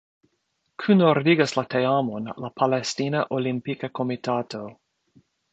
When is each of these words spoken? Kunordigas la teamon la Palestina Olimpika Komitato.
Kunordigas 0.83 1.53
la 1.57 1.65
teamon 1.75 2.31
la 2.45 2.51
Palestina 2.63 3.23
Olimpika 3.41 3.93
Komitato. 4.01 4.67